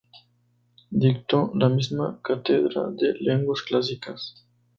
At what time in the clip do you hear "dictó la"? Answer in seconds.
0.89-1.69